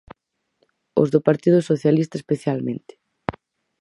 [1.01, 2.93] Os do Partido Socialista especialmente.